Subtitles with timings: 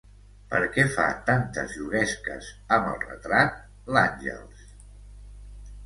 [0.53, 3.63] Per què fa tantes juguesques amb el retrat,
[3.99, 4.69] l'Àngels?